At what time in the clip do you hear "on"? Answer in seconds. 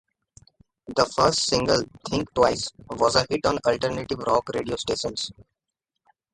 3.45-3.59